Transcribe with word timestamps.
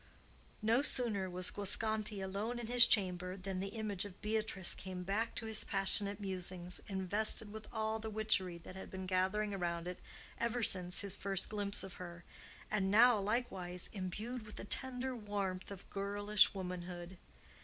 No 0.63 0.81
sooner 0.81 1.29
was 1.29 1.51
Guasconti 1.51 2.21
alone 2.23 2.57
in 2.57 2.65
his 2.65 2.87
chamber 2.87 3.37
than 3.37 3.59
the 3.59 3.67
image 3.77 4.03
of 4.03 4.19
Beatrice 4.19 4.73
came 4.73 5.03
back 5.03 5.35
to 5.35 5.45
his 5.45 5.63
passionate 5.63 6.19
musings, 6.19 6.81
invested 6.87 7.53
with 7.53 7.67
all 7.71 7.99
the 7.99 8.09
witchery 8.09 8.57
that 8.57 8.75
had 8.75 8.89
been 8.89 9.05
gathering 9.05 9.53
around 9.53 9.87
it 9.87 9.99
ever 10.39 10.63
since 10.63 11.01
his 11.01 11.15
first 11.15 11.49
glimpse 11.49 11.83
of 11.83 11.93
her, 12.01 12.23
and 12.71 12.89
now 12.89 13.19
likewise 13.19 13.91
imbued 13.93 14.43
with 14.47 14.59
a 14.59 14.65
tender 14.65 15.15
warmth 15.15 15.69
of 15.69 15.87
girlish 15.91 16.51
womanhood. 16.55 17.19